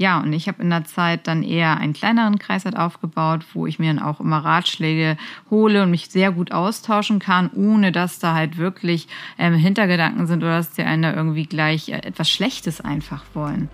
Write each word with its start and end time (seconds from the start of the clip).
Ja, 0.00 0.20
und 0.20 0.32
ich 0.32 0.46
habe 0.46 0.62
in 0.62 0.70
der 0.70 0.84
Zeit 0.84 1.26
dann 1.26 1.42
eher 1.42 1.76
einen 1.76 1.92
kleineren 1.92 2.38
Kreis 2.38 2.64
halt 2.64 2.76
aufgebaut, 2.76 3.44
wo 3.52 3.66
ich 3.66 3.80
mir 3.80 3.92
dann 3.92 4.02
auch 4.02 4.20
immer 4.20 4.44
Ratschläge 4.44 5.16
hole 5.50 5.82
und 5.82 5.90
mich 5.90 6.08
sehr 6.08 6.30
gut 6.30 6.52
austauschen 6.52 7.18
kann, 7.18 7.50
ohne 7.52 7.90
dass 7.90 8.20
da 8.20 8.32
halt 8.32 8.58
wirklich 8.58 9.08
ähm, 9.38 9.54
Hintergedanken 9.54 10.28
sind 10.28 10.44
oder 10.44 10.58
dass 10.58 10.70
die 10.70 10.84
einen 10.84 11.02
da 11.02 11.12
irgendwie 11.12 11.46
gleich 11.46 11.88
äh, 11.88 11.96
etwas 11.96 12.30
Schlechtes 12.30 12.80
einfach 12.80 13.24
wollen. 13.34 13.68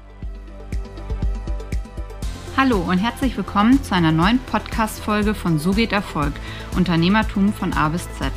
Hallo 2.57 2.79
und 2.79 2.97
herzlich 2.97 3.37
willkommen 3.37 3.83
zu 3.83 3.95
einer 3.95 4.13
neuen 4.13 4.39
Podcast-Folge 4.39 5.35
von 5.35 5.59
So 5.59 5.73
geht 5.73 5.93
Erfolg, 5.93 6.33
Unternehmertum 6.75 7.53
von 7.53 7.75
A 7.75 7.91
bis 7.91 8.09
Z. 8.15 8.33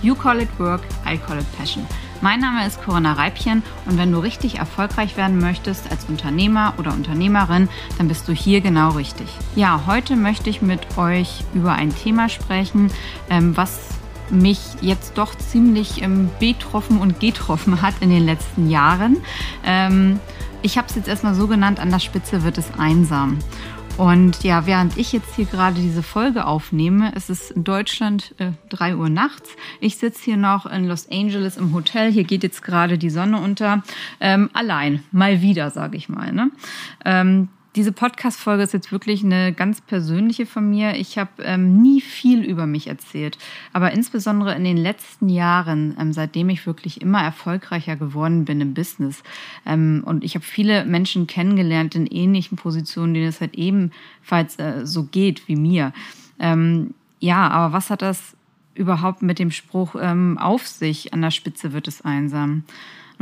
You 0.00 0.14
call 0.14 0.40
it 0.40 0.60
work, 0.60 0.82
I 1.04 1.18
call 1.18 1.38
it 1.38 1.56
passion. 1.56 1.84
Mein 2.22 2.38
Name 2.38 2.64
ist 2.64 2.80
Corinna 2.80 3.14
Reibchen 3.14 3.64
und 3.84 3.98
wenn 3.98 4.12
du 4.12 4.20
richtig 4.20 4.60
erfolgreich 4.60 5.16
werden 5.16 5.40
möchtest 5.40 5.90
als 5.90 6.04
Unternehmer 6.04 6.74
oder 6.78 6.92
Unternehmerin, 6.92 7.68
dann 7.98 8.06
bist 8.06 8.28
du 8.28 8.32
hier 8.32 8.60
genau 8.60 8.90
richtig. 8.90 9.26
Ja, 9.56 9.82
heute 9.88 10.14
möchte 10.14 10.48
ich 10.48 10.62
mit 10.62 10.96
euch 10.96 11.42
über 11.52 11.72
ein 11.72 11.92
Thema 11.92 12.28
sprechen, 12.28 12.92
ähm, 13.28 13.56
was 13.56 13.88
mich 14.30 14.60
jetzt 14.80 15.18
doch 15.18 15.34
ziemlich 15.34 16.00
ähm, 16.00 16.30
betroffen 16.38 17.00
und 17.00 17.18
getroffen 17.18 17.82
hat 17.82 17.94
in 17.98 18.10
den 18.10 18.24
letzten 18.24 18.70
Jahren. 18.70 19.16
Ähm, 19.64 20.20
ich 20.62 20.78
habe 20.78 20.86
es 20.88 20.94
jetzt 20.94 21.08
erstmal 21.08 21.34
so 21.34 21.48
genannt, 21.48 21.80
an 21.80 21.90
der 21.90 21.98
Spitze 21.98 22.44
wird 22.44 22.56
es 22.56 22.66
einsam. 22.78 23.40
Und 23.98 24.42
ja, 24.42 24.66
während 24.66 24.96
ich 24.96 25.12
jetzt 25.12 25.36
hier 25.36 25.44
gerade 25.44 25.80
diese 25.80 26.02
Folge 26.02 26.46
aufnehme, 26.46 27.12
ist 27.12 27.30
es 27.30 27.50
in 27.50 27.62
Deutschland 27.62 28.34
äh, 28.38 28.52
3 28.70 28.96
Uhr 28.96 29.08
nachts. 29.08 29.50
Ich 29.80 29.98
sitze 29.98 30.24
hier 30.24 30.36
noch 30.36 30.66
in 30.66 30.88
Los 30.88 31.10
Angeles 31.10 31.56
im 31.56 31.74
Hotel. 31.74 32.10
Hier 32.10 32.24
geht 32.24 32.42
jetzt 32.42 32.62
gerade 32.62 32.98
die 32.98 33.10
Sonne 33.10 33.38
unter. 33.38 33.82
Ähm, 34.20 34.50
allein, 34.54 35.02
mal 35.12 35.42
wieder, 35.42 35.70
sage 35.70 35.96
ich 35.96 36.08
mal. 36.08 36.32
Ne? 36.32 36.50
Ähm, 37.04 37.48
diese 37.74 37.92
Podcast-Folge 37.92 38.62
ist 38.62 38.74
jetzt 38.74 38.92
wirklich 38.92 39.24
eine 39.24 39.52
ganz 39.52 39.80
persönliche 39.80 40.44
von 40.44 40.68
mir. 40.68 40.96
Ich 40.96 41.16
habe 41.16 41.30
ähm, 41.42 41.80
nie 41.80 42.00
viel 42.02 42.42
über 42.44 42.66
mich 42.66 42.86
erzählt, 42.86 43.38
aber 43.72 43.92
insbesondere 43.92 44.54
in 44.54 44.64
den 44.64 44.76
letzten 44.76 45.30
Jahren, 45.30 45.96
ähm, 45.98 46.12
seitdem 46.12 46.50
ich 46.50 46.66
wirklich 46.66 47.00
immer 47.00 47.22
erfolgreicher 47.22 47.96
geworden 47.96 48.44
bin 48.44 48.60
im 48.60 48.74
Business. 48.74 49.22
Ähm, 49.64 50.02
und 50.04 50.22
ich 50.22 50.34
habe 50.34 50.44
viele 50.44 50.84
Menschen 50.84 51.26
kennengelernt 51.26 51.94
in 51.94 52.06
ähnlichen 52.06 52.58
Positionen, 52.58 53.14
denen 53.14 53.28
es 53.28 53.40
halt 53.40 53.54
ebenfalls 53.54 54.58
äh, 54.58 54.84
so 54.84 55.04
geht 55.04 55.48
wie 55.48 55.56
mir. 55.56 55.94
Ähm, 56.38 56.92
ja, 57.20 57.48
aber 57.48 57.72
was 57.72 57.88
hat 57.88 58.02
das 58.02 58.36
überhaupt 58.74 59.22
mit 59.22 59.38
dem 59.38 59.50
Spruch 59.50 59.94
ähm, 59.98 60.36
auf 60.36 60.66
sich? 60.66 61.14
An 61.14 61.22
der 61.22 61.30
Spitze 61.30 61.72
wird 61.72 61.88
es 61.88 62.02
einsam. 62.02 62.64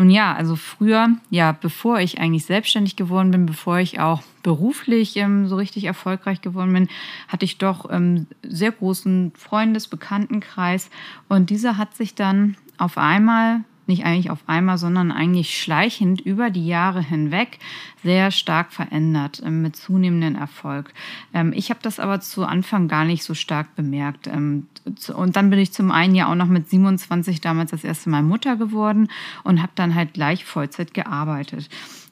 Nun 0.00 0.08
ja, 0.08 0.32
also 0.32 0.56
früher, 0.56 1.10
ja, 1.28 1.52
bevor 1.52 2.00
ich 2.00 2.18
eigentlich 2.18 2.46
selbstständig 2.46 2.96
geworden 2.96 3.32
bin, 3.32 3.44
bevor 3.44 3.80
ich 3.80 4.00
auch 4.00 4.22
beruflich 4.42 5.14
ähm, 5.18 5.46
so 5.46 5.56
richtig 5.56 5.84
erfolgreich 5.84 6.40
geworden 6.40 6.72
bin, 6.72 6.88
hatte 7.28 7.44
ich 7.44 7.58
doch 7.58 7.90
ähm, 7.90 8.26
sehr 8.42 8.72
großen 8.72 9.32
Freundes-, 9.36 9.88
Bekanntenkreis. 9.88 10.88
Und 11.28 11.50
dieser 11.50 11.76
hat 11.76 11.94
sich 11.94 12.14
dann 12.14 12.56
auf 12.78 12.96
einmal 12.96 13.60
nicht 13.91 14.05
eigentlich 14.05 14.30
auf 14.30 14.41
einmal, 14.46 14.78
sondern 14.78 15.12
eigentlich 15.12 15.60
schleichend 15.60 16.20
über 16.20 16.48
die 16.48 16.66
Jahre 16.66 17.02
hinweg 17.02 17.58
sehr 18.02 18.30
stark 18.30 18.72
verändert 18.72 19.42
ähm, 19.44 19.60
mit 19.60 19.77
zunehmendem 19.77 20.36
Erfolg. 20.36 20.94
Ähm, 21.34 21.52
ich 21.55 21.70
habe 21.70 21.80
das 21.82 22.00
aber 22.00 22.20
zu 22.20 22.44
Anfang 22.44 22.88
gar 22.88 23.05
nicht 23.05 23.22
so 23.22 23.34
stark 23.34 23.77
bemerkt. 23.77 24.27
Ähm, 24.27 24.66
und 25.14 25.36
dann 25.36 25.50
bin 25.50 25.58
ich 25.58 25.72
zum 25.72 25.91
einen 25.91 26.14
ja 26.14 26.30
auch 26.30 26.34
noch 26.34 26.47
mit 26.47 26.70
27 26.70 27.41
damals 27.41 27.72
das 27.72 27.84
erste 27.84 28.08
Mal 28.08 28.22
Mutter 28.22 28.56
geworden 28.56 29.08
und 29.44 29.60
habe 29.60 29.72
dann 29.74 29.94
halt 29.94 30.14
gleich 30.14 30.44
Vollzeit 30.44 30.94
gearbeitet. 30.94 31.69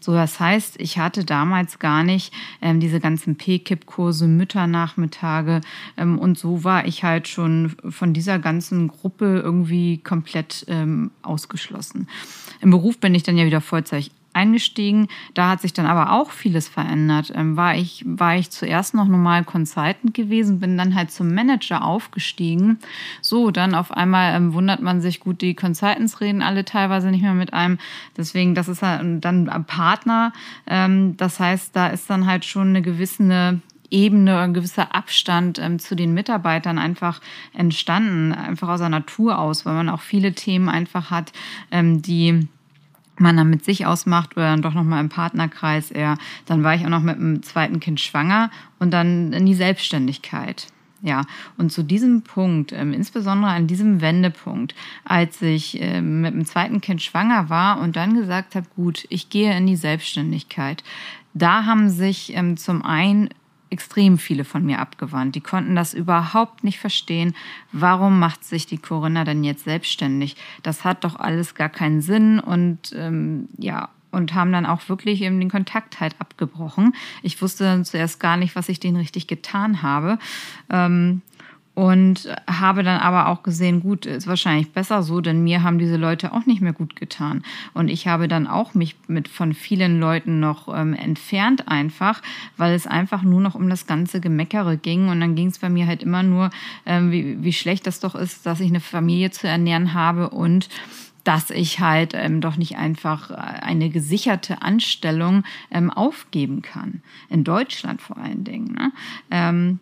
So, 0.08 0.14
das 0.14 0.40
heißt, 0.40 0.80
ich 0.80 0.96
hatte 0.96 1.22
damals 1.22 1.78
gar 1.80 2.02
nicht 2.02 2.32
ähm, 2.62 2.80
diese 2.80 2.98
ganzen 2.98 3.36
P-Kip-Kurse, 3.36 4.26
Mütternachmittage 4.26 5.60
ähm, 5.98 6.18
und 6.18 6.38
so 6.38 6.64
war 6.64 6.86
ich 6.86 7.04
halt 7.04 7.28
schon 7.28 7.76
von 7.90 8.14
dieser 8.14 8.38
ganzen 8.38 8.88
Gruppe 8.88 9.42
irgendwie 9.44 9.98
komplett 9.98 10.64
ähm, 10.68 11.10
ausgeschlossen. 11.20 12.08
Im 12.62 12.70
Beruf 12.70 12.96
bin 12.96 13.14
ich 13.14 13.22
dann 13.22 13.36
ja 13.36 13.44
wieder 13.44 13.60
Vollzeit 13.60 14.10
eingestiegen. 14.38 15.08
Da 15.34 15.50
hat 15.50 15.60
sich 15.60 15.72
dann 15.72 15.86
aber 15.86 16.12
auch 16.12 16.30
vieles 16.30 16.68
verändert. 16.68 17.32
Ähm, 17.34 17.56
war, 17.56 17.74
ich, 17.74 18.04
war 18.06 18.36
ich 18.36 18.50
zuerst 18.50 18.94
noch 18.94 19.06
normal 19.06 19.44
Consultant 19.44 20.14
gewesen, 20.14 20.60
bin 20.60 20.78
dann 20.78 20.94
halt 20.94 21.10
zum 21.10 21.34
Manager 21.34 21.84
aufgestiegen. 21.84 22.78
So, 23.20 23.50
dann 23.50 23.74
auf 23.74 23.90
einmal 23.90 24.34
ähm, 24.34 24.54
wundert 24.54 24.80
man 24.80 25.00
sich, 25.00 25.20
gut, 25.20 25.40
die 25.40 25.54
Consultants 25.54 26.20
reden 26.20 26.42
alle 26.42 26.64
teilweise 26.64 27.10
nicht 27.10 27.22
mehr 27.22 27.34
mit 27.34 27.52
einem. 27.52 27.78
Deswegen, 28.16 28.54
das 28.54 28.68
ist 28.68 28.82
halt 28.82 29.24
dann 29.24 29.48
ein 29.48 29.64
Partner. 29.64 30.32
Ähm, 30.66 31.16
das 31.16 31.40
heißt, 31.40 31.74
da 31.74 31.88
ist 31.88 32.08
dann 32.08 32.26
halt 32.26 32.44
schon 32.44 32.68
eine 32.68 32.82
gewisse 32.82 33.60
Ebene, 33.90 34.38
ein 34.38 34.54
gewisser 34.54 34.94
Abstand 34.94 35.58
ähm, 35.58 35.78
zu 35.78 35.96
den 35.96 36.12
Mitarbeitern 36.12 36.78
einfach 36.78 37.20
entstanden, 37.54 38.32
einfach 38.32 38.68
aus 38.68 38.80
der 38.80 38.90
Natur 38.90 39.38
aus, 39.38 39.64
weil 39.64 39.74
man 39.74 39.88
auch 39.88 40.02
viele 40.02 40.34
Themen 40.34 40.68
einfach 40.68 41.10
hat, 41.10 41.32
ähm, 41.70 42.02
die 42.02 42.48
man 43.20 43.36
dann 43.36 43.50
mit 43.50 43.64
sich 43.64 43.86
ausmacht 43.86 44.36
oder 44.36 44.46
dann 44.46 44.62
doch 44.62 44.74
nochmal 44.74 45.00
im 45.00 45.08
Partnerkreis 45.08 45.90
eher. 45.90 46.18
Dann 46.46 46.62
war 46.62 46.74
ich 46.74 46.84
auch 46.84 46.90
noch 46.90 47.02
mit 47.02 47.16
dem 47.16 47.42
zweiten 47.42 47.80
Kind 47.80 48.00
schwanger 48.00 48.50
und 48.78 48.92
dann 48.92 49.32
in 49.32 49.46
die 49.46 49.54
Selbstständigkeit. 49.54 50.66
Ja, 51.00 51.22
und 51.56 51.70
zu 51.70 51.84
diesem 51.84 52.22
Punkt, 52.22 52.72
ähm, 52.72 52.92
insbesondere 52.92 53.52
an 53.52 53.68
diesem 53.68 54.00
Wendepunkt, 54.00 54.74
als 55.04 55.40
ich 55.40 55.80
ähm, 55.80 56.22
mit 56.22 56.34
dem 56.34 56.44
zweiten 56.44 56.80
Kind 56.80 57.02
schwanger 57.02 57.48
war 57.48 57.80
und 57.80 57.94
dann 57.94 58.14
gesagt 58.14 58.56
habe, 58.56 58.66
gut, 58.74 59.06
ich 59.08 59.30
gehe 59.30 59.56
in 59.56 59.68
die 59.68 59.76
Selbstständigkeit, 59.76 60.82
da 61.34 61.66
haben 61.66 61.88
sich 61.88 62.34
ähm, 62.34 62.56
zum 62.56 62.82
einen 62.82 63.28
extrem 63.70 64.18
viele 64.18 64.44
von 64.44 64.64
mir 64.64 64.78
abgewandt. 64.78 65.34
Die 65.34 65.40
konnten 65.40 65.74
das 65.74 65.94
überhaupt 65.94 66.64
nicht 66.64 66.78
verstehen. 66.78 67.34
Warum 67.72 68.18
macht 68.18 68.44
sich 68.44 68.66
die 68.66 68.78
Corinna 68.78 69.24
denn 69.24 69.44
jetzt 69.44 69.64
selbstständig? 69.64 70.36
Das 70.62 70.84
hat 70.84 71.04
doch 71.04 71.16
alles 71.16 71.54
gar 71.54 71.68
keinen 71.68 72.00
Sinn 72.00 72.40
und 72.40 72.92
ähm, 72.96 73.48
ja, 73.58 73.90
und 74.10 74.34
haben 74.34 74.52
dann 74.52 74.66
auch 74.66 74.88
wirklich 74.88 75.22
eben 75.22 75.38
den 75.38 75.50
Kontakt 75.50 76.00
halt 76.00 76.16
abgebrochen. 76.18 76.94
Ich 77.22 77.40
wusste 77.42 77.64
dann 77.64 77.84
zuerst 77.84 78.20
gar 78.20 78.36
nicht, 78.36 78.56
was 78.56 78.68
ich 78.68 78.80
denen 78.80 78.96
richtig 78.96 79.26
getan 79.26 79.82
habe. 79.82 80.18
Ähm, 80.70 81.22
und 81.78 82.28
habe 82.50 82.82
dann 82.82 82.98
aber 82.98 83.28
auch 83.28 83.44
gesehen, 83.44 83.80
gut, 83.80 84.04
ist 84.04 84.26
wahrscheinlich 84.26 84.72
besser 84.72 85.04
so, 85.04 85.20
denn 85.20 85.44
mir 85.44 85.62
haben 85.62 85.78
diese 85.78 85.96
Leute 85.96 86.32
auch 86.32 86.44
nicht 86.44 86.60
mehr 86.60 86.72
gut 86.72 86.96
getan. 86.96 87.44
Und 87.72 87.86
ich 87.86 88.08
habe 88.08 88.26
dann 88.26 88.48
auch 88.48 88.74
mich 88.74 88.96
mit 89.06 89.28
von 89.28 89.54
vielen 89.54 90.00
Leuten 90.00 90.40
noch 90.40 90.66
ähm, 90.76 90.92
entfernt 90.92 91.68
einfach, 91.68 92.20
weil 92.56 92.74
es 92.74 92.88
einfach 92.88 93.22
nur 93.22 93.40
noch 93.40 93.54
um 93.54 93.70
das 93.70 93.86
ganze 93.86 94.20
Gemeckere 94.20 94.76
ging. 94.76 95.08
Und 95.08 95.20
dann 95.20 95.36
ging 95.36 95.46
es 95.46 95.60
bei 95.60 95.68
mir 95.68 95.86
halt 95.86 96.02
immer 96.02 96.24
nur, 96.24 96.50
ähm, 96.84 97.12
wie, 97.12 97.44
wie 97.44 97.52
schlecht 97.52 97.86
das 97.86 98.00
doch 98.00 98.16
ist, 98.16 98.44
dass 98.44 98.58
ich 98.58 98.70
eine 98.70 98.80
Familie 98.80 99.30
zu 99.30 99.46
ernähren 99.46 99.94
habe 99.94 100.30
und 100.30 100.68
dass 101.22 101.50
ich 101.50 101.78
halt 101.78 102.12
ähm, 102.14 102.40
doch 102.40 102.56
nicht 102.56 102.76
einfach 102.76 103.30
eine 103.30 103.88
gesicherte 103.90 104.62
Anstellung 104.62 105.44
ähm, 105.70 105.90
aufgeben 105.90 106.60
kann. 106.60 107.02
In 107.28 107.44
Deutschland 107.44 108.02
vor 108.02 108.16
allen 108.16 108.42
Dingen. 108.42 108.72
Ne? 108.72 108.90
Ähm, 109.30 109.78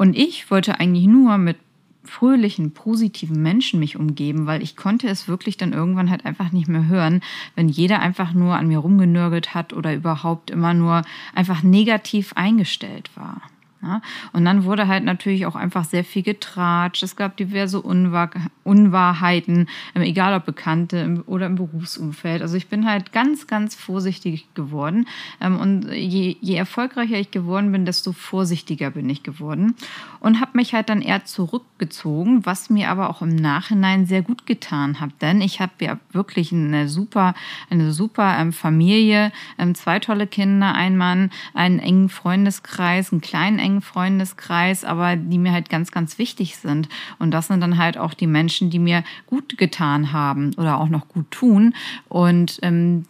und 0.00 0.16
ich 0.16 0.50
wollte 0.50 0.80
eigentlich 0.80 1.06
nur 1.06 1.36
mit 1.36 1.58
fröhlichen, 2.04 2.70
positiven 2.72 3.42
Menschen 3.42 3.78
mich 3.78 3.98
umgeben, 3.98 4.46
weil 4.46 4.62
ich 4.62 4.74
konnte 4.74 5.08
es 5.08 5.28
wirklich 5.28 5.58
dann 5.58 5.74
irgendwann 5.74 6.08
halt 6.08 6.24
einfach 6.24 6.52
nicht 6.52 6.68
mehr 6.68 6.88
hören, 6.88 7.20
wenn 7.54 7.68
jeder 7.68 8.00
einfach 8.00 8.32
nur 8.32 8.54
an 8.54 8.68
mir 8.68 8.78
rumgenörgelt 8.78 9.52
hat 9.52 9.74
oder 9.74 9.94
überhaupt 9.94 10.50
immer 10.50 10.72
nur 10.72 11.02
einfach 11.34 11.62
negativ 11.62 12.32
eingestellt 12.34 13.10
war. 13.14 13.42
Ja, 13.82 14.02
und 14.34 14.44
dann 14.44 14.64
wurde 14.64 14.88
halt 14.88 15.04
natürlich 15.04 15.46
auch 15.46 15.56
einfach 15.56 15.84
sehr 15.84 16.04
viel 16.04 16.22
getratscht. 16.22 17.02
Es 17.02 17.16
gab 17.16 17.38
diverse 17.38 17.80
Unwahr 17.80 18.30
Unwahrheiten, 18.62 19.68
ähm, 19.94 20.02
egal 20.02 20.34
ob 20.34 20.44
Bekannte 20.44 21.22
oder 21.26 21.46
im 21.46 21.56
Berufsumfeld. 21.56 22.42
Also 22.42 22.56
ich 22.56 22.68
bin 22.68 22.86
halt 22.86 23.10
ganz, 23.12 23.46
ganz 23.46 23.74
vorsichtig 23.74 24.46
geworden. 24.54 25.06
Ähm, 25.40 25.58
und 25.58 25.90
je, 25.90 26.36
je 26.40 26.54
erfolgreicher 26.56 27.18
ich 27.18 27.30
geworden 27.30 27.72
bin, 27.72 27.86
desto 27.86 28.12
vorsichtiger 28.12 28.90
bin 28.90 29.08
ich 29.08 29.22
geworden. 29.22 29.74
Und 30.20 30.40
habe 30.40 30.52
mich 30.54 30.74
halt 30.74 30.90
dann 30.90 31.00
eher 31.00 31.24
zurückgezogen, 31.24 32.44
was 32.44 32.68
mir 32.68 32.90
aber 32.90 33.08
auch 33.08 33.22
im 33.22 33.34
Nachhinein 33.34 34.04
sehr 34.04 34.20
gut 34.20 34.46
getan 34.46 35.00
hat. 35.00 35.10
Denn 35.22 35.40
ich 35.40 35.60
habe 35.60 35.72
ja 35.80 35.98
wirklich 36.12 36.52
eine 36.52 36.86
super, 36.88 37.34
eine 37.70 37.92
super 37.92 38.36
ähm, 38.38 38.52
Familie, 38.52 39.32
zwei 39.72 39.98
tolle 40.00 40.26
Kinder, 40.26 40.74
ein 40.74 40.98
Mann, 40.98 41.30
einen 41.54 41.78
engen 41.78 42.10
Freundeskreis, 42.10 43.10
einen 43.10 43.22
kleinen 43.22 43.58
engen 43.58 43.69
engen 43.70 43.80
Freundeskreis, 43.80 44.84
aber 44.84 45.16
die 45.16 45.38
mir 45.38 45.52
halt 45.52 45.68
ganz, 45.68 45.90
ganz 45.90 46.18
wichtig 46.18 46.56
sind. 46.56 46.88
Und 47.18 47.30
das 47.32 47.46
sind 47.46 47.60
dann 47.60 47.78
halt 47.78 47.96
auch 47.98 48.14
die 48.14 48.26
Menschen, 48.26 48.70
die 48.70 48.78
mir 48.78 49.04
gut 49.26 49.56
getan 49.56 50.12
haben 50.12 50.52
oder 50.56 50.78
auch 50.78 50.88
noch 50.88 51.08
gut 51.08 51.30
tun. 51.30 51.74
Und 52.08 52.58
ähm, 52.62 53.04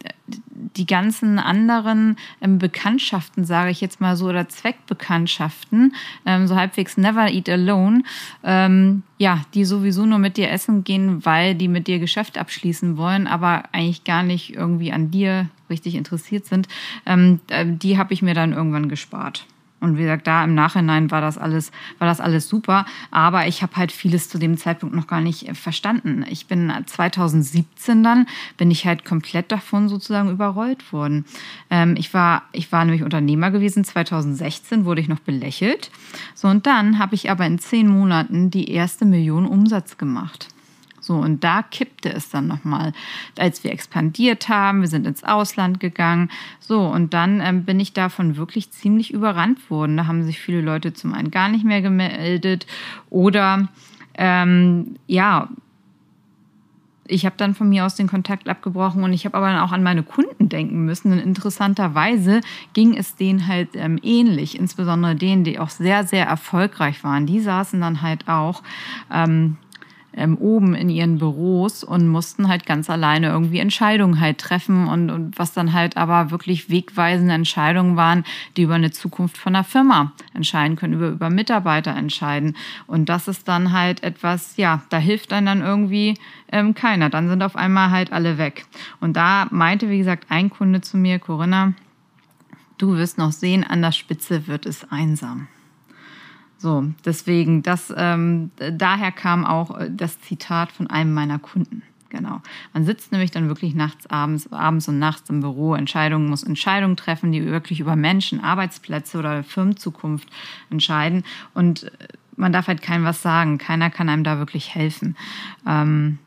die 0.77 0.85
ganzen 0.85 1.39
anderen 1.39 2.17
ähm, 2.41 2.57
Bekanntschaften, 2.59 3.43
sage 3.43 3.71
ich 3.71 3.81
jetzt 3.81 3.99
mal 3.99 4.15
so, 4.15 4.27
oder 4.27 4.47
Zweckbekanntschaften, 4.47 5.95
ähm, 6.25 6.47
so 6.47 6.55
halbwegs 6.55 6.97
never 6.97 7.29
eat 7.29 7.49
alone, 7.49 8.03
ähm, 8.43 9.03
ja, 9.17 9.41
die 9.53 9.65
sowieso 9.65 10.05
nur 10.05 10.19
mit 10.19 10.37
dir 10.37 10.49
essen 10.49 10.83
gehen, 10.83 11.25
weil 11.25 11.55
die 11.55 11.67
mit 11.67 11.87
dir 11.87 11.99
Geschäft 11.99 12.37
abschließen 12.37 12.97
wollen, 12.97 13.27
aber 13.27 13.63
eigentlich 13.71 14.03
gar 14.03 14.23
nicht 14.23 14.55
irgendwie 14.55 14.91
an 14.91 15.11
dir 15.11 15.49
richtig 15.69 15.95
interessiert 15.95 16.45
sind, 16.45 16.67
ähm, 17.05 17.39
äh, 17.49 17.65
die 17.65 17.97
habe 17.97 18.13
ich 18.13 18.21
mir 18.21 18.33
dann 18.33 18.53
irgendwann 18.53 18.89
gespart. 18.89 19.45
Und 19.81 19.97
wie 19.97 20.03
gesagt, 20.03 20.27
da 20.27 20.43
im 20.43 20.53
Nachhinein 20.53 21.09
war 21.09 21.21
das 21.21 21.39
alles, 21.39 21.71
war 21.97 22.07
das 22.07 22.21
alles 22.21 22.47
super. 22.47 22.85
Aber 23.09 23.47
ich 23.47 23.63
habe 23.63 23.75
halt 23.75 23.91
vieles 23.91 24.29
zu 24.29 24.37
dem 24.37 24.55
Zeitpunkt 24.57 24.95
noch 24.95 25.07
gar 25.07 25.21
nicht 25.21 25.49
äh, 25.49 25.55
verstanden. 25.55 26.23
Ich 26.29 26.45
bin 26.45 26.71
2017 26.85 28.03
dann, 28.03 28.27
bin 28.57 28.69
ich 28.69 28.85
halt 28.85 29.03
komplett 29.03 29.51
davon 29.51 29.89
sozusagen 29.89 30.29
überrollt 30.29 30.93
worden. 30.93 31.25
Ähm, 31.71 31.95
ich 31.97 32.13
war, 32.13 32.43
ich 32.51 32.71
war 32.71 32.85
nämlich 32.85 33.03
Unternehmer 33.03 33.49
gewesen. 33.49 33.83
2016 33.83 34.85
wurde 34.85 35.01
ich 35.01 35.09
noch 35.09 35.19
belächelt. 35.19 35.89
So, 36.35 36.47
und 36.47 36.67
dann 36.67 36.99
habe 36.99 37.15
ich 37.15 37.31
aber 37.31 37.45
in 37.47 37.57
zehn 37.57 37.87
Monaten 37.87 38.51
die 38.51 38.69
erste 38.69 39.05
Million 39.05 39.47
Umsatz 39.47 39.97
gemacht. 39.97 40.47
So, 41.01 41.15
und 41.15 41.43
da 41.43 41.63
kippte 41.63 42.13
es 42.13 42.29
dann 42.29 42.47
nochmal, 42.47 42.93
als 43.37 43.63
wir 43.63 43.71
expandiert 43.71 44.47
haben, 44.47 44.81
wir 44.81 44.87
sind 44.87 45.05
ins 45.05 45.23
Ausland 45.23 45.79
gegangen. 45.79 46.29
So, 46.59 46.87
und 46.87 47.13
dann 47.13 47.41
ähm, 47.41 47.65
bin 47.65 47.79
ich 47.79 47.91
davon 47.91 48.37
wirklich 48.37 48.71
ziemlich 48.71 49.11
überrannt 49.11 49.69
worden. 49.69 49.97
Da 49.97 50.07
haben 50.07 50.23
sich 50.23 50.39
viele 50.39 50.61
Leute 50.61 50.93
zum 50.93 51.13
einen 51.13 51.31
gar 51.31 51.49
nicht 51.49 51.65
mehr 51.65 51.81
gemeldet 51.81 52.67
oder 53.09 53.67
ähm, 54.15 54.95
ja, 55.07 55.49
ich 57.11 57.25
habe 57.25 57.35
dann 57.37 57.55
von 57.55 57.67
mir 57.67 57.85
aus 57.85 57.95
den 57.95 58.07
Kontakt 58.07 58.47
abgebrochen 58.47 59.03
und 59.03 59.11
ich 59.11 59.25
habe 59.25 59.35
aber 59.35 59.47
dann 59.47 59.59
auch 59.59 59.71
an 59.71 59.83
meine 59.83 60.03
Kunden 60.03 60.47
denken 60.47 60.85
müssen. 60.85 61.11
Und 61.11 61.19
interessanterweise 61.19 62.41
ging 62.73 62.95
es 62.95 63.15
denen 63.15 63.47
halt 63.47 63.69
ähm, 63.75 63.99
ähnlich, 64.01 64.57
insbesondere 64.57 65.15
denen, 65.15 65.43
die 65.43 65.59
auch 65.59 65.69
sehr, 65.69 66.05
sehr 66.05 66.25
erfolgreich 66.25 67.03
waren. 67.03 67.25
Die 67.25 67.41
saßen 67.41 67.81
dann 67.81 68.01
halt 68.01 68.29
auch 68.29 68.63
ähm, 69.11 69.57
ähm, 70.13 70.37
oben 70.37 70.75
in 70.75 70.89
ihren 70.89 71.17
Büros 71.17 71.83
und 71.83 72.07
mussten 72.07 72.47
halt 72.47 72.65
ganz 72.65 72.89
alleine 72.89 73.29
irgendwie 73.29 73.59
Entscheidungen 73.59 74.19
halt 74.19 74.39
treffen 74.39 74.87
und, 74.87 75.09
und 75.09 75.39
was 75.39 75.53
dann 75.53 75.73
halt 75.73 75.97
aber 75.97 76.31
wirklich 76.31 76.69
wegweisende 76.69 77.33
Entscheidungen 77.33 77.95
waren, 77.95 78.23
die 78.57 78.63
über 78.63 78.75
eine 78.75 78.91
Zukunft 78.91 79.37
von 79.37 79.53
der 79.53 79.63
Firma 79.63 80.11
entscheiden 80.33 80.75
können, 80.75 80.93
über, 80.93 81.09
über 81.09 81.29
Mitarbeiter 81.29 81.95
entscheiden. 81.95 82.55
Und 82.87 83.09
das 83.09 83.27
ist 83.27 83.47
dann 83.47 83.71
halt 83.71 84.03
etwas, 84.03 84.57
ja, 84.57 84.81
da 84.89 84.97
hilft 84.97 85.31
dann 85.31 85.45
dann 85.45 85.61
irgendwie 85.61 86.15
ähm, 86.51 86.73
keiner. 86.73 87.09
Dann 87.09 87.29
sind 87.29 87.41
auf 87.43 87.55
einmal 87.55 87.91
halt 87.91 88.11
alle 88.11 88.37
weg. 88.37 88.65
Und 88.99 89.15
da 89.15 89.47
meinte, 89.51 89.89
wie 89.89 89.97
gesagt, 89.97 90.25
ein 90.29 90.49
Kunde 90.49 90.81
zu 90.81 90.97
mir, 90.97 91.19
Corinna, 91.19 91.73
du 92.77 92.95
wirst 92.95 93.17
noch 93.17 93.31
sehen, 93.31 93.63
an 93.63 93.81
der 93.81 93.91
Spitze 93.91 94.47
wird 94.47 94.65
es 94.65 94.91
einsam. 94.91 95.47
So, 96.61 96.85
deswegen, 97.05 97.63
das, 97.63 97.91
ähm, 97.97 98.51
daher 98.57 99.11
kam 99.11 99.45
auch 99.45 99.79
äh, 99.79 99.89
das 99.89 100.21
Zitat 100.21 100.71
von 100.71 100.85
einem 100.87 101.11
meiner 101.11 101.39
Kunden. 101.39 101.81
Genau. 102.09 102.39
Man 102.71 102.85
sitzt 102.85 103.11
nämlich 103.11 103.31
dann 103.31 103.47
wirklich 103.47 103.73
nachts, 103.73 104.05
abends, 104.05 104.51
abends 104.53 104.87
und 104.87 104.99
nachts 104.99 105.27
im 105.31 105.39
Büro, 105.39 105.73
Entscheidungen, 105.73 106.29
muss 106.29 106.43
Entscheidungen 106.43 106.97
treffen, 106.97 107.31
die 107.31 107.43
wirklich 107.47 107.79
über 107.79 107.95
Menschen, 107.95 108.43
Arbeitsplätze 108.43 109.17
oder 109.17 109.43
Firmenzukunft 109.43 110.29
entscheiden. 110.69 111.23
Und 111.55 111.85
äh, 111.85 111.89
man 112.35 112.53
darf 112.53 112.67
halt 112.67 112.83
keinem 112.83 113.05
was 113.05 113.23
sagen. 113.23 113.57
Keiner 113.57 113.89
kann 113.89 114.07
einem 114.07 114.23
da 114.23 114.37
wirklich 114.37 114.75
helfen. 114.75 115.17
Ähm, 115.65 116.19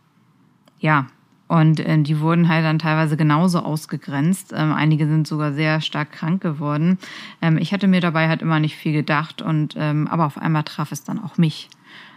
ja, 0.81 1.07
und 1.49 1.81
äh, 1.81 2.03
die 2.03 2.21
wurden 2.21 2.49
halt 2.49 2.65
dann 2.65 2.79
teilweise 2.79 3.17
genauso 3.17 3.61
ausgegrenzt. 3.61 4.53
Ähm, 4.57 4.73
einige 4.73 5.07
sind 5.07 5.27
sogar 5.27 5.53
sehr 5.53 5.81
stark 5.81 6.13
krank 6.13 6.43
geworden. 6.43 6.99
Ähm, 7.43 7.59
ich 7.59 7.73
hatte 7.73 7.87
mir 7.87 8.01
dabei 8.01 8.29
halt 8.29 8.43
immer 8.43 8.61
nicht 8.61 8.77
viel 8.77 8.93
gedacht 8.93 9.43
und 9.43 9.75
ähm, 9.77 10.09
aber 10.09 10.27
auf 10.27 10.39
einmal 10.39 10.65
traf 10.65 10.93
es 10.93 11.05
dann 11.05 11.23
auch 11.23 11.37
mich. 11.37 11.69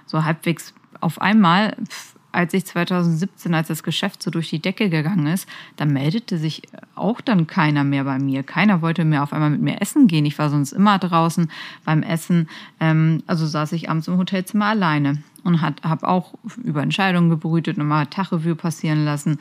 So 0.06 0.24
halbwegs 0.24 0.74
auf 1.02 1.22
einmal, 1.22 1.76
pf, 1.86 2.16
als 2.32 2.54
ich 2.54 2.66
2017, 2.66 3.54
als 3.54 3.68
das 3.68 3.84
Geschäft 3.84 4.22
so 4.22 4.30
durch 4.30 4.50
die 4.50 4.62
Decke 4.62 4.90
gegangen 4.90 5.28
ist, 5.28 5.48
da 5.76 5.86
meldete 5.86 6.38
sich 6.38 6.62
auch 6.96 7.20
dann 7.20 7.48
keiner 7.48 7.84
mehr 7.84 8.04
bei 8.04 8.20
mir. 8.20 8.44
Keiner 8.44 8.82
wollte 8.82 9.06
mehr 9.06 9.24
auf 9.24 9.34
einmal 9.34 9.50
mit 9.50 9.62
mir 9.62 9.82
essen 9.82 10.08
gehen. 10.08 10.26
Ich 10.26 10.38
war 10.38 10.50
sonst 10.50 10.72
immer 10.72 11.00
draußen 11.00 11.50
beim 11.84 12.04
Essen. 12.04 12.48
Ähm, 12.80 13.24
also 13.28 13.46
saß 13.46 13.72
ich 13.74 13.90
abends 13.90 14.08
im 14.08 14.18
Hotelzimmer 14.18 14.66
alleine 14.66 15.24
und 15.44 15.62
habe 15.62 16.08
auch 16.08 16.34
über 16.64 16.82
Entscheidungen 16.82 17.30
gebrütet 17.30 17.78
und 17.78 17.88
mal 17.88 18.06
Tachrevue 18.06 18.56
passieren 18.56 19.06
lassen. 19.06 19.40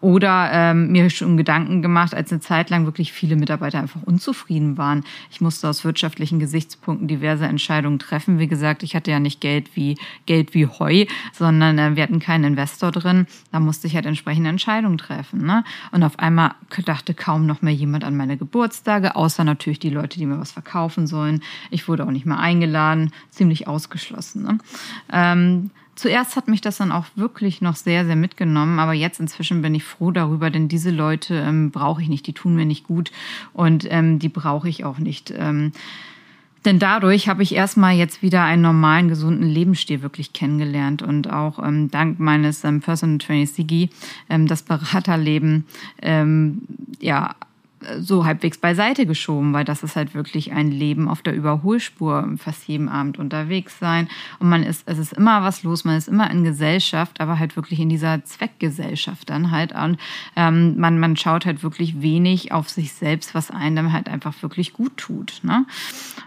Oder 0.00 0.50
ähm, 0.52 0.92
mir 0.92 1.08
schon 1.08 1.38
Gedanken 1.38 1.80
gemacht, 1.80 2.14
als 2.14 2.30
eine 2.30 2.42
Zeit 2.42 2.68
lang 2.68 2.84
wirklich 2.84 3.10
viele 3.10 3.36
Mitarbeiter 3.36 3.78
einfach 3.78 4.02
unzufrieden 4.02 4.76
waren. 4.76 5.02
Ich 5.30 5.40
musste 5.40 5.66
aus 5.66 5.82
wirtschaftlichen 5.82 6.38
Gesichtspunkten 6.38 7.08
diverse 7.08 7.46
Entscheidungen 7.46 7.98
treffen. 7.98 8.38
Wie 8.38 8.46
gesagt, 8.46 8.82
ich 8.82 8.94
hatte 8.94 9.10
ja 9.10 9.18
nicht 9.18 9.40
Geld 9.40 9.74
wie 9.76 9.96
Geld 10.26 10.52
wie 10.52 10.66
Heu, 10.66 11.06
sondern 11.32 11.78
äh, 11.78 11.96
wir 11.96 12.02
hatten 12.02 12.20
keinen 12.20 12.44
Investor 12.44 12.92
drin. 12.92 13.26
Da 13.50 13.60
musste 13.60 13.86
ich 13.86 13.94
halt 13.94 14.04
entsprechende 14.04 14.50
Entscheidungen 14.50 14.98
treffen. 14.98 15.46
Ne? 15.46 15.64
Und 15.90 16.02
auf 16.02 16.18
einmal 16.18 16.50
dachte 16.84 17.14
kaum 17.14 17.46
noch 17.46 17.62
mehr 17.62 17.72
jemand 17.72 18.04
an 18.04 18.14
meine 18.14 18.36
Geburtstage, 18.36 19.16
außer 19.16 19.42
natürlich 19.42 19.78
die 19.78 19.88
Leute, 19.88 20.18
die 20.18 20.26
mir 20.26 20.38
was 20.38 20.52
verkaufen 20.52 21.06
sollen. 21.06 21.40
Ich 21.70 21.88
wurde 21.88 22.04
auch 22.04 22.10
nicht 22.10 22.26
mehr 22.26 22.38
eingeladen, 22.38 23.10
ziemlich 23.30 23.68
ausgeschlossen. 23.68 24.42
Ne? 24.42 24.58
Ähm, 25.10 25.43
zuerst 25.94 26.36
hat 26.36 26.48
mich 26.48 26.60
das 26.60 26.78
dann 26.78 26.92
auch 26.92 27.06
wirklich 27.14 27.60
noch 27.60 27.76
sehr, 27.76 28.04
sehr 28.04 28.16
mitgenommen, 28.16 28.78
aber 28.78 28.92
jetzt 28.92 29.20
inzwischen 29.20 29.62
bin 29.62 29.74
ich 29.74 29.84
froh 29.84 30.10
darüber, 30.10 30.50
denn 30.50 30.68
diese 30.68 30.90
Leute 30.90 31.36
ähm, 31.36 31.70
brauche 31.70 32.02
ich 32.02 32.08
nicht, 32.08 32.26
die 32.26 32.32
tun 32.32 32.54
mir 32.56 32.66
nicht 32.66 32.86
gut 32.86 33.12
und 33.52 33.86
ähm, 33.90 34.18
die 34.18 34.28
brauche 34.28 34.68
ich 34.68 34.84
auch 34.84 34.98
nicht. 34.98 35.32
Ähm, 35.36 35.72
denn 36.64 36.78
dadurch 36.78 37.28
habe 37.28 37.42
ich 37.42 37.54
erstmal 37.54 37.94
jetzt 37.94 38.22
wieder 38.22 38.42
einen 38.42 38.62
normalen, 38.62 39.08
gesunden 39.08 39.46
Lebensstil 39.46 40.00
wirklich 40.00 40.32
kennengelernt 40.32 41.02
und 41.02 41.30
auch 41.30 41.58
ähm, 41.58 41.90
dank 41.90 42.18
meines 42.18 42.64
ähm, 42.64 42.80
Personal 42.80 43.18
Trainings 43.18 43.54
Sigi 43.54 43.90
ähm, 44.30 44.46
das 44.46 44.62
Beraterleben 44.62 45.66
ähm, 46.00 46.62
ja 47.00 47.34
so 47.98 48.24
halbwegs 48.24 48.58
beiseite 48.58 49.06
geschoben, 49.06 49.52
weil 49.52 49.64
das 49.64 49.82
ist 49.82 49.96
halt 49.96 50.14
wirklich 50.14 50.52
ein 50.52 50.70
Leben 50.70 51.08
auf 51.08 51.22
der 51.22 51.34
Überholspur, 51.34 52.28
fast 52.36 52.66
jeden 52.68 52.88
Abend 52.88 53.18
unterwegs 53.18 53.78
sein. 53.78 54.08
Und 54.38 54.48
man 54.48 54.62
ist, 54.62 54.82
es 54.86 54.98
ist 54.98 55.12
immer 55.12 55.42
was 55.42 55.62
los, 55.62 55.84
man 55.84 55.96
ist 55.96 56.08
immer 56.08 56.30
in 56.30 56.44
Gesellschaft, 56.44 57.20
aber 57.20 57.38
halt 57.38 57.56
wirklich 57.56 57.80
in 57.80 57.88
dieser 57.88 58.24
Zweckgesellschaft 58.24 59.30
dann 59.30 59.50
halt. 59.50 59.72
Und 59.72 59.98
ähm, 60.36 60.78
man, 60.78 60.98
man 60.98 61.16
schaut 61.16 61.46
halt 61.46 61.62
wirklich 61.62 62.00
wenig 62.00 62.52
auf 62.52 62.68
sich 62.68 62.92
selbst, 62.92 63.34
was 63.34 63.50
einem 63.50 63.92
halt 63.92 64.08
einfach 64.08 64.34
wirklich 64.42 64.72
gut 64.72 64.96
tut. 64.96 65.40
Ne? 65.42 65.64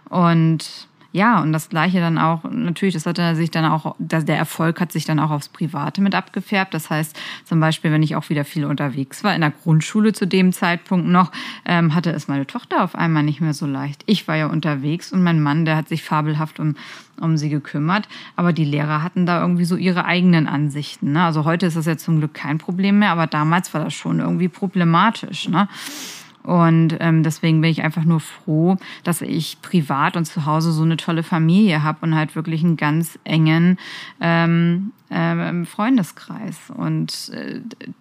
Und 0.09 0.87
ja, 1.17 1.41
und 1.41 1.51
das 1.51 1.69
Gleiche 1.69 1.99
dann 1.99 2.19
auch, 2.19 2.43
natürlich, 2.43 2.93
das 2.93 3.07
hat 3.07 3.17
sich 3.35 3.49
dann 3.49 3.65
auch, 3.65 3.95
der 3.97 4.37
Erfolg 4.37 4.79
hat 4.79 4.91
sich 4.91 5.03
dann 5.03 5.19
auch 5.19 5.31
aufs 5.31 5.49
Private 5.49 5.99
mit 5.99 6.13
abgefärbt. 6.13 6.75
Das 6.75 6.91
heißt, 6.91 7.19
zum 7.43 7.59
Beispiel, 7.59 7.91
wenn 7.91 8.03
ich 8.03 8.15
auch 8.15 8.29
wieder 8.29 8.45
viel 8.45 8.65
unterwegs 8.65 9.23
war, 9.23 9.33
in 9.33 9.41
der 9.41 9.49
Grundschule 9.49 10.13
zu 10.13 10.27
dem 10.27 10.53
Zeitpunkt 10.53 11.07
noch, 11.07 11.31
ähm, 11.65 11.95
hatte 11.95 12.11
es 12.11 12.27
meine 12.27 12.45
Tochter 12.45 12.83
auf 12.83 12.93
einmal 12.93 13.23
nicht 13.23 13.41
mehr 13.41 13.55
so 13.55 13.65
leicht. 13.65 14.03
Ich 14.05 14.27
war 14.27 14.35
ja 14.35 14.45
unterwegs 14.45 15.11
und 15.11 15.23
mein 15.23 15.41
Mann, 15.41 15.65
der 15.65 15.75
hat 15.75 15.89
sich 15.89 16.03
fabelhaft 16.03 16.59
um, 16.59 16.75
um 17.19 17.35
sie 17.35 17.49
gekümmert. 17.49 18.07
Aber 18.35 18.53
die 18.53 18.65
Lehrer 18.65 19.01
hatten 19.01 19.25
da 19.25 19.41
irgendwie 19.41 19.65
so 19.65 19.75
ihre 19.75 20.05
eigenen 20.05 20.45
Ansichten. 20.45 21.13
Ne? 21.13 21.23
Also 21.23 21.45
heute 21.45 21.65
ist 21.65 21.77
das 21.77 21.87
ja 21.87 21.97
zum 21.97 22.19
Glück 22.19 22.35
kein 22.35 22.59
Problem 22.59 22.99
mehr, 22.99 23.09
aber 23.09 23.25
damals 23.25 23.73
war 23.73 23.83
das 23.83 23.95
schon 23.95 24.19
irgendwie 24.19 24.49
problematisch. 24.49 25.49
Ne? 25.49 25.67
Und 26.47 26.95
ähm, 27.01 27.23
deswegen 27.23 27.59
bin 27.59 27.69
ich 27.69 27.83
einfach 27.83 28.05
nur 28.05 28.21
froh, 28.21 28.77
dass 29.03 29.21
ich 29.21 29.61
privat 29.61 30.15
und 30.15 30.23
zu 30.23 30.45
Hause 30.45 30.71
so 30.71 30.83
eine 30.83 30.95
tolle 30.95 31.21
Familie 31.21 31.83
habe 31.83 31.97
und 32.03 32.15
halt 32.15 32.37
wirklich 32.37 32.63
einen 32.63 32.77
ganz 32.77 33.19
engen 33.25 33.77
ähm, 34.21 34.93
ähm, 35.11 35.65
Freundeskreis. 35.65 36.57
Und 36.73 37.33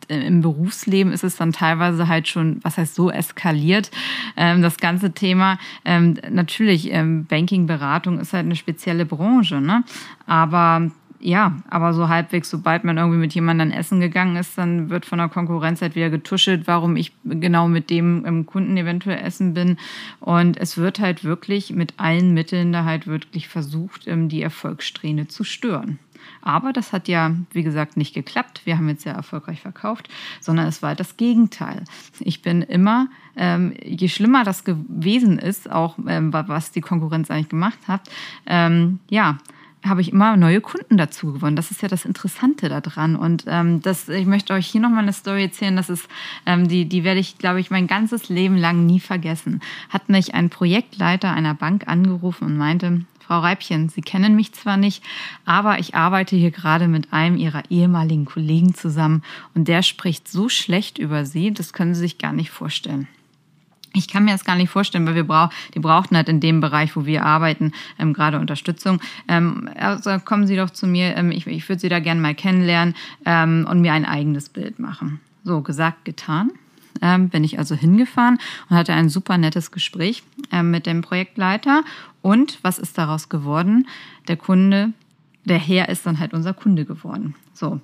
äh, 0.09 0.27
im 0.29 0.43
Berufsleben 0.43 1.13
ist 1.13 1.25
es 1.25 1.35
dann 1.35 1.51
teilweise 1.51 2.07
halt 2.07 2.29
schon, 2.29 2.61
was 2.63 2.79
heißt 2.79 2.95
so 2.95 3.11
eskaliert, 3.11 3.91
ähm, 4.37 4.63
das 4.63 4.77
ganze 4.77 5.11
Thema. 5.11 5.59
Ähm, 5.85 6.15
natürlich, 6.31 6.93
ähm, 6.93 7.25
Banking-Beratung 7.25 8.21
ist 8.21 8.33
halt 8.33 8.45
eine 8.45 8.55
spezielle 8.55 9.07
Branche, 9.07 9.61
ne? 9.61 9.83
Aber 10.29 10.93
ja, 11.21 11.57
aber 11.69 11.95
so 11.95 12.09
halbwegs, 12.09 12.51
sobald 12.51 12.85
man 12.85 12.99
irgendwie 12.99 13.19
mit 13.19 13.35
jemandem 13.35 13.71
essen 13.71 14.01
gegangen 14.01 14.37
ist, 14.37 14.59
dann 14.59 14.91
wird 14.91 15.07
von 15.07 15.19
der 15.19 15.29
Konkurrenz 15.29 15.83
halt 15.83 15.95
wieder 15.95 16.11
getuschelt, 16.11 16.67
warum 16.67 16.97
ich 16.97 17.13
genau 17.25 17.69
mit 17.69 17.91
dem 17.91 18.47
Kunden 18.47 18.77
eventuell 18.77 19.25
essen 19.25 19.55
bin. 19.55 19.79
Und 20.21 20.57
es 20.57 20.77
wird 20.77 21.01
halt 21.01 21.25
wirklich 21.25 21.73
mit 21.73 21.95
allen 21.99 22.35
Mitteln 22.35 22.73
da 22.73 22.85
halt 22.85 23.07
wirklich 23.07 23.49
versucht, 23.49 24.07
ähm, 24.07 24.29
die 24.29 24.43
Erfolgssträhne 24.43 25.29
zu 25.29 25.45
stören. 25.45 25.99
Aber 26.43 26.73
das 26.73 26.93
hat 26.93 27.09
ja, 27.09 27.35
wie 27.53 27.63
gesagt, 27.63 27.97
nicht 27.97 28.15
geklappt. 28.15 28.63
Wir 28.65 28.77
haben 28.77 28.89
jetzt 28.89 29.03
sehr 29.03 29.15
erfolgreich 29.15 29.61
verkauft, 29.61 30.09
sondern 30.41 30.67
es 30.67 30.83
war 30.83 30.91
halt 30.91 31.01
das 31.01 31.17
Gegenteil. 31.17 31.85
Ich 32.21 32.43
bin 32.43 32.63
immer, 32.63 33.09
ähm, 33.37 33.75
je 33.85 34.09
schlimmer 34.09 34.45
das 34.45 34.65
gewesen 34.65 35.39
ist, 35.39 35.71
auch 35.71 35.99
ähm, 36.07 36.33
was 36.33 36.71
die 36.71 36.81
Konkurrenz 36.81 37.31
eigentlich 37.31 37.49
gemacht 37.49 37.79
hat, 37.89 38.09
ähm, 38.47 39.01
ja, 39.09 39.39
habe 39.89 40.01
ich 40.01 40.13
immer 40.13 40.37
neue 40.37 40.61
Kunden 40.61 40.97
dazu 40.97 41.33
gewonnen. 41.33 41.57
Das 41.57 41.71
ist 41.71 41.83
ja 41.83 41.89
das 41.89 42.05
Interessante 42.05 42.69
daran. 42.69 43.17
Und 43.17 43.45
ähm, 43.47 43.81
das, 43.83 44.09
ich 44.09 44.27
möchte 44.27 44.53
euch 44.53 44.67
hier 44.67 44.81
nochmal 44.81 45.03
eine 45.03 45.13
Story 45.13 45.45
erzählen. 45.45 45.77
Das 45.77 45.91
ist, 45.91 46.09
ähm, 46.47 46.69
die, 46.69 46.87
die 46.87 47.05
werde 47.05 47.21
ich, 47.21 47.39
glaube 47.39 47.61
ich, 47.61 47.71
mein 47.71 47.87
ganzes 47.87 48.29
Leben 48.29 48.57
lang 48.57 48.87
nie 48.87 49.01
vergessen. 49.01 49.61
Hat 49.89 50.09
mich 50.09 50.35
ein 50.35 50.51
Projektleiter 50.51 51.33
einer 51.33 51.55
Bank 51.55 51.89
angerufen 51.89 52.45
und 52.47 52.57
meinte, 52.57 53.03
Frau 53.27 53.41
Reibchen, 53.41 53.89
Sie 53.89 54.03
kennen 54.03 54.37
mich 54.37 54.53
zwar 54.53 54.77
nicht, 54.77 55.03
aber 55.45 55.81
ich 55.81 55.97
arbeite 55.97 56.37
hier 56.37 56.53
gerade 56.53 56.87
mit 56.87 57.13
einem 57.13 57.37
Ihrer 57.37 57.63
ehemaligen 57.71 58.25
Kollegen 58.25 58.75
zusammen 58.75 59.23
und 59.53 59.67
der 59.67 59.83
spricht 59.83 60.29
so 60.29 60.49
schlecht 60.49 60.99
über 60.99 61.27
Sie, 61.27 61.53
das 61.53 61.73
können 61.73 61.95
Sie 61.95 62.01
sich 62.01 62.19
gar 62.19 62.33
nicht 62.33 62.51
vorstellen. 62.51 63.09
Ich 63.97 64.09
kann 64.09 64.25
mir 64.25 64.33
das 64.33 64.45
gar 64.45 64.57
nicht 64.57 64.69
vorstellen, 64.69 65.07
weil 65.07 65.15
wir 65.15 65.25
brauchen, 65.25 65.51
die 65.75 65.81
brauchten 65.81 66.17
halt 66.17 66.29
in 66.29 66.41
dem 66.41 66.61
Bereich, 66.61 66.95
wo 66.97 67.07
wir 67.07 67.25
arbeiten, 67.25 67.73
ähm, 67.99 68.13
gerade 68.13 68.39
Unterstützung. 68.39 69.01
Ähm, 69.27 69.71
also 69.77 70.19
kommen 70.19 70.47
Sie 70.47 70.57
doch 70.57 70.71
zu 70.71 70.87
mir, 70.87 71.17
ähm, 71.17 71.31
ich, 71.31 71.47
ich 71.47 71.69
würde 71.69 71.81
Sie 71.81 71.89
da 71.89 72.01
gerne 72.01 72.21
mal 72.21 72.35
kennenlernen 72.35 72.95
ähm, 73.25 73.67
und 73.69 73.81
mir 73.81 73.93
ein 73.93 74.05
eigenes 74.05 74.49
Bild 74.49 74.79
machen. 74.79 75.21
So, 75.45 75.63
gesagt, 75.63 76.05
getan. 76.05 76.51
Ähm, 77.03 77.29
bin 77.29 77.45
ich 77.45 77.59
also 77.59 77.75
hingefahren 77.75 78.39
und 78.71 78.77
hatte 78.77 78.95
ein 78.95 79.11
super 79.11 79.37
nettes 79.37 79.71
Gespräch 79.71 80.23
ähm, 80.51 80.71
mit 80.71 80.87
dem 80.87 81.03
Projektleiter. 81.03 81.83
Und 82.23 82.59
was 82.63 82.79
ist 82.79 82.97
daraus 82.97 83.29
geworden? 83.29 83.87
Der 84.29 84.37
Kunde 84.37 84.93
der 85.47 85.59
Herr 85.59 85.89
ist 85.89 86.05
dann 86.05 86.19
halt 86.19 86.35
unser 86.35 86.53
Kunde 86.53 86.85
geworden. 86.85 87.35
So, 87.55 87.81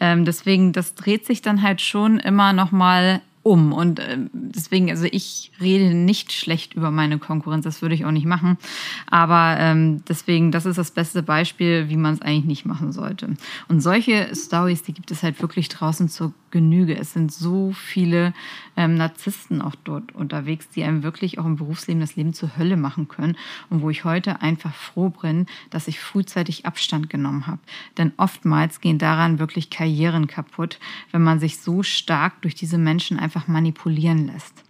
ähm, 0.00 0.24
deswegen, 0.24 0.72
das 0.72 0.94
dreht 0.94 1.26
sich 1.26 1.42
dann 1.42 1.62
halt 1.62 1.80
schon 1.80 2.20
immer 2.20 2.52
noch 2.52 2.70
mal 2.72 3.22
um. 3.46 3.72
Und 3.72 4.00
äh, 4.00 4.18
deswegen, 4.32 4.90
also 4.90 5.06
ich 5.08 5.52
rede 5.60 5.94
nicht 5.94 6.32
schlecht 6.32 6.74
über 6.74 6.90
meine 6.90 7.18
Konkurrenz, 7.18 7.64
das 7.64 7.80
würde 7.80 7.94
ich 7.94 8.04
auch 8.04 8.10
nicht 8.10 8.26
machen. 8.26 8.58
Aber 9.06 9.56
ähm, 9.60 10.02
deswegen, 10.08 10.50
das 10.50 10.66
ist 10.66 10.78
das 10.78 10.90
beste 10.90 11.22
Beispiel, 11.22 11.88
wie 11.88 11.96
man 11.96 12.14
es 12.14 12.22
eigentlich 12.22 12.44
nicht 12.44 12.66
machen 12.66 12.90
sollte. 12.90 13.36
Und 13.68 13.80
solche 13.80 14.34
Stories, 14.34 14.82
die 14.82 14.92
gibt 14.92 15.12
es 15.12 15.22
halt 15.22 15.40
wirklich 15.40 15.68
draußen 15.68 16.08
zur 16.08 16.34
Genüge. 16.50 16.96
Es 16.96 17.12
sind 17.12 17.30
so 17.32 17.72
viele 17.72 18.32
ähm, 18.78 18.94
Narzissten 18.94 19.60
auch 19.60 19.74
dort 19.84 20.14
unterwegs, 20.14 20.70
die 20.70 20.84
einem 20.84 21.02
wirklich 21.02 21.38
auch 21.38 21.44
im 21.44 21.56
Berufsleben 21.56 22.00
das 22.00 22.16
Leben 22.16 22.32
zur 22.32 22.56
Hölle 22.56 22.78
machen 22.78 23.08
können. 23.08 23.36
Und 23.68 23.82
wo 23.82 23.90
ich 23.90 24.04
heute 24.04 24.40
einfach 24.40 24.74
froh 24.74 25.10
bin, 25.10 25.44
dass 25.68 25.86
ich 25.86 26.00
frühzeitig 26.00 26.64
Abstand 26.64 27.10
genommen 27.10 27.46
habe. 27.46 27.60
Denn 27.98 28.12
oftmals 28.16 28.80
gehen 28.80 28.96
daran 28.96 29.38
wirklich 29.38 29.68
Karrieren 29.68 30.28
kaputt, 30.28 30.78
wenn 31.12 31.22
man 31.22 31.40
sich 31.40 31.58
so 31.58 31.82
stark 31.82 32.40
durch 32.40 32.54
diese 32.54 32.78
Menschen 32.78 33.18
einfach 33.18 33.35
einfach 33.36 33.48
manipulieren 33.48 34.26
lässt. 34.26 34.64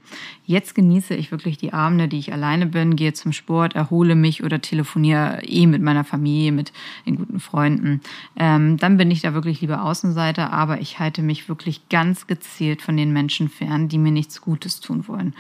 Jetzt 0.45 0.75
genieße 0.75 1.15
ich 1.15 1.33
wirklich 1.33 1.59
die 1.59 1.73
Abende, 1.73 2.07
die 2.07 2.19
ich 2.19 2.33
alleine 2.33 2.67
bin, 2.67 2.95
gehe 2.95 3.13
zum 3.13 3.33
Sport, 3.33 3.75
erhole 3.75 4.15
mich 4.15 4.45
oder 4.45 4.61
telefoniere 4.61 5.43
eh 5.45 5.67
mit 5.67 5.83
meiner 5.83 6.05
Familie, 6.05 6.53
mit 6.53 6.73
den 7.07 7.17
guten 7.17 7.41
Freunden. 7.41 8.01
Ähm, 8.37 8.77
dann 8.77 8.97
bin 8.97 9.11
ich 9.11 9.23
da 9.23 9.35
wirklich 9.35 9.61
lieber 9.61 9.83
Außenseiter, 9.83 10.53
aber 10.53 10.81
ich 10.81 10.99
halte 10.99 11.23
mich 11.23 11.49
wirklich 11.49 11.89
ganz 11.89 12.27
gezielt 12.27 12.83
von 12.83 12.97
den 12.97 13.13
Menschen 13.13 13.49
fern, 13.49 13.89
die 13.89 13.99
mir 13.99 14.13
nichts 14.13 14.41
Gutes 14.41 14.81
tun 14.81 15.09
wollen. 15.09 15.35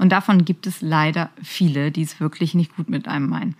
Und 0.00 0.12
davon 0.12 0.46
gibt 0.46 0.66
es 0.66 0.80
leider 0.80 1.28
viele, 1.42 1.90
die 1.90 2.00
es 2.00 2.20
wirklich 2.20 2.54
nicht 2.54 2.74
gut 2.74 2.88
mit 2.88 3.06
einem 3.06 3.28
meinen. 3.28 3.54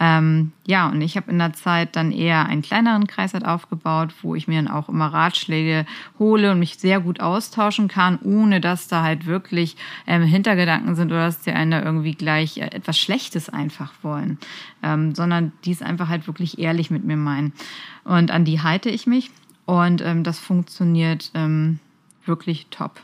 Ähm, 0.00 0.50
ja, 0.66 0.88
und 0.88 1.00
ich 1.00 1.16
habe 1.16 1.30
in 1.30 1.38
der 1.38 1.52
Zeit 1.52 1.94
dann 1.94 2.10
eher 2.10 2.46
einen 2.46 2.62
kleineren 2.62 3.06
Kreis 3.06 3.34
halt 3.34 3.46
aufgebaut, 3.46 4.12
wo 4.20 4.34
ich 4.34 4.48
mir 4.48 4.60
dann 4.60 4.72
auch 4.72 4.88
immer 4.88 5.06
Ratschläge 5.06 5.86
hole 6.18 6.50
und 6.50 6.58
mich 6.58 6.78
sehr 6.78 6.98
gut 6.98 7.20
austauschen 7.20 7.86
kann, 7.86 8.18
ohne 8.24 8.60
dass 8.60 8.88
da 8.88 9.04
halt 9.04 9.26
wirklich 9.26 9.76
ähm, 10.08 10.22
Hintergedanken 10.22 10.96
sind 10.96 11.12
oder 11.12 11.26
dass 11.26 11.42
die 11.42 11.52
einen 11.52 11.70
da 11.70 11.80
irgendwie 11.80 12.16
gleich 12.16 12.56
äh, 12.56 12.62
etwas 12.62 12.98
Schlechtes 12.98 13.48
einfach 13.48 13.92
wollen, 14.02 14.38
ähm, 14.82 15.14
sondern 15.14 15.52
die 15.64 15.70
es 15.70 15.82
einfach 15.82 16.08
halt 16.08 16.26
wirklich 16.26 16.58
ehrlich 16.58 16.90
mit 16.90 17.04
mir 17.04 17.16
meinen. 17.16 17.52
Und 18.02 18.32
an 18.32 18.44
die 18.44 18.60
halte 18.60 18.90
ich 18.90 19.06
mich 19.06 19.30
und 19.66 20.02
ähm, 20.02 20.24
das 20.24 20.40
funktioniert 20.40 21.30
ähm, 21.34 21.78
wirklich 22.24 22.66
top. 22.70 23.00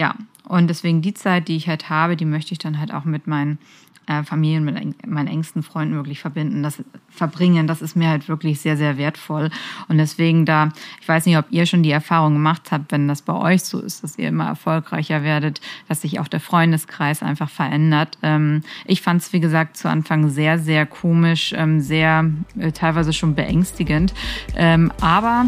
Ja, 0.00 0.14
und 0.48 0.68
deswegen 0.68 1.02
die 1.02 1.12
Zeit, 1.12 1.46
die 1.48 1.56
ich 1.56 1.68
halt 1.68 1.90
habe, 1.90 2.16
die 2.16 2.24
möchte 2.24 2.52
ich 2.52 2.58
dann 2.58 2.80
halt 2.80 2.90
auch 2.90 3.04
mit 3.04 3.26
meinen 3.26 3.58
äh, 4.06 4.22
Familien, 4.22 4.64
mit 4.64 5.06
meinen 5.06 5.28
engsten 5.28 5.62
Freunden 5.62 5.94
wirklich 5.94 6.20
verbinden, 6.20 6.62
das 6.62 6.82
verbringen. 7.10 7.66
Das 7.66 7.82
ist 7.82 7.96
mir 7.96 8.08
halt 8.08 8.26
wirklich 8.26 8.60
sehr, 8.60 8.78
sehr 8.78 8.96
wertvoll. 8.96 9.50
Und 9.88 9.98
deswegen 9.98 10.46
da, 10.46 10.70
ich 11.02 11.06
weiß 11.06 11.26
nicht, 11.26 11.36
ob 11.36 11.44
ihr 11.50 11.66
schon 11.66 11.82
die 11.82 11.90
Erfahrung 11.90 12.32
gemacht 12.32 12.72
habt, 12.72 12.92
wenn 12.92 13.08
das 13.08 13.20
bei 13.20 13.34
euch 13.34 13.62
so 13.62 13.78
ist, 13.78 14.02
dass 14.02 14.16
ihr 14.16 14.28
immer 14.28 14.46
erfolgreicher 14.46 15.22
werdet, 15.22 15.60
dass 15.86 16.00
sich 16.00 16.18
auch 16.18 16.28
der 16.28 16.40
Freundeskreis 16.40 17.22
einfach 17.22 17.50
verändert. 17.50 18.16
Ähm, 18.22 18.62
ich 18.86 19.02
fand 19.02 19.20
es, 19.20 19.34
wie 19.34 19.40
gesagt, 19.40 19.76
zu 19.76 19.90
Anfang 19.90 20.30
sehr, 20.30 20.58
sehr 20.58 20.86
komisch, 20.86 21.52
ähm, 21.54 21.82
sehr 21.82 22.24
äh, 22.58 22.72
teilweise 22.72 23.12
schon 23.12 23.34
beängstigend. 23.34 24.14
Ähm, 24.56 24.92
aber 25.02 25.44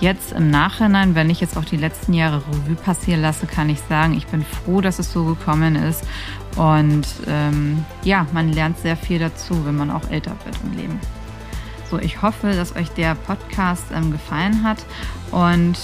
Jetzt 0.00 0.32
im 0.32 0.50
Nachhinein, 0.50 1.14
wenn 1.14 1.30
ich 1.30 1.40
jetzt 1.40 1.56
auch 1.56 1.64
die 1.64 1.76
letzten 1.76 2.12
Jahre 2.14 2.42
Revue 2.48 2.74
passieren 2.74 3.22
lasse, 3.22 3.46
kann 3.46 3.70
ich 3.70 3.80
sagen, 3.88 4.14
ich 4.14 4.26
bin 4.26 4.44
froh, 4.44 4.80
dass 4.80 4.98
es 4.98 5.12
so 5.12 5.24
gekommen 5.24 5.76
ist. 5.76 6.04
Und 6.56 7.06
ähm, 7.26 7.84
ja, 8.02 8.26
man 8.32 8.52
lernt 8.52 8.78
sehr 8.78 8.96
viel 8.96 9.18
dazu, 9.18 9.64
wenn 9.64 9.76
man 9.76 9.90
auch 9.90 10.10
älter 10.10 10.36
wird 10.44 10.56
im 10.64 10.76
Leben. 10.76 11.00
So, 11.90 11.98
ich 11.98 12.22
hoffe, 12.22 12.52
dass 12.52 12.74
euch 12.76 12.90
der 12.90 13.14
Podcast 13.14 13.84
ähm, 13.94 14.10
gefallen 14.10 14.62
hat. 14.62 14.84
Und 15.30 15.78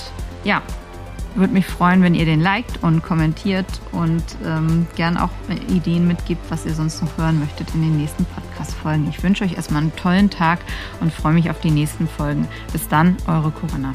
ja, 0.45 0.62
würde 1.35 1.53
mich 1.53 1.67
freuen, 1.67 2.03
wenn 2.03 2.15
ihr 2.15 2.25
den 2.25 2.41
liked 2.41 2.83
und 2.83 3.03
kommentiert 3.03 3.67
und 3.93 4.23
ähm, 4.45 4.87
gern 4.97 5.17
auch 5.17 5.31
Ideen 5.69 6.07
mitgibt, 6.07 6.51
was 6.51 6.67
ihr 6.67 6.75
sonst 6.75 7.03
noch 7.03 7.17
hören 7.19 7.39
möchtet 7.41 7.75
in 7.75 7.83
den 7.83 7.97
nächsten 7.97 8.25
Podcast-Folgen. 8.25 9.09
Ich 9.09 9.23
wünsche 9.23 9.45
euch 9.45 9.55
erstmal 9.55 9.83
einen 9.83 9.97
tollen 9.97 10.31
Tag 10.31 10.61
und 11.01 11.13
freue 11.13 11.35
mich 11.35 11.51
auf 11.51 11.61
die 11.61 11.71
nächsten 11.71 12.09
Folgen. 12.09 12.49
Bis 12.73 12.89
dann, 12.89 13.17
eure 13.27 13.51
Corinna. 13.51 13.95